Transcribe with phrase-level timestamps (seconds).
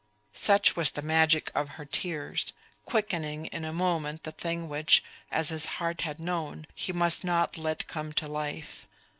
[0.33, 2.53] Such was the magic of her tears,
[2.85, 7.55] quickening in a moment the thing which, as his heart had known, he must not
[7.55, 8.87] let come to life.